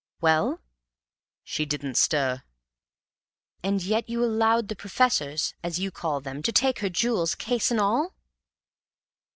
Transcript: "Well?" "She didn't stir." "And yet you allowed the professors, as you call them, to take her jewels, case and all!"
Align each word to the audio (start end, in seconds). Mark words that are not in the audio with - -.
"Well?" 0.19 0.63
"She 1.43 1.63
didn't 1.63 1.93
stir." 1.95 2.41
"And 3.61 3.83
yet 3.83 4.09
you 4.09 4.25
allowed 4.25 4.67
the 4.67 4.75
professors, 4.75 5.53
as 5.61 5.77
you 5.79 5.91
call 5.91 6.21
them, 6.21 6.41
to 6.41 6.51
take 6.51 6.79
her 6.79 6.89
jewels, 6.89 7.35
case 7.35 7.69
and 7.69 7.79
all!" 7.79 8.15